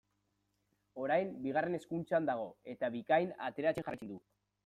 [1.01, 4.19] Orain Bigarren Hezkuntzan dago eta Bikain ateratzen jarraitzen du.